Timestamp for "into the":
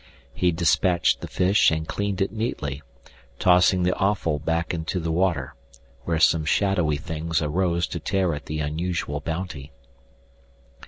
4.73-5.11